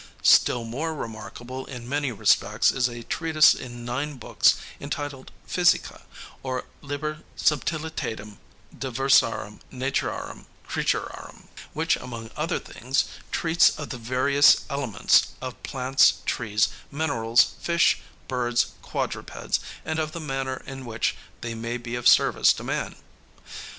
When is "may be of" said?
21.53-22.07